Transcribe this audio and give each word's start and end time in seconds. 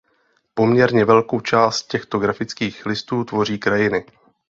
Poměrně 0.53 1.05
velkou 1.05 1.39
část 1.39 1.87
těchto 1.87 2.19
grafických 2.19 2.85
listů 2.85 3.23
tvoří 3.23 3.57
krajiny. 3.59 4.05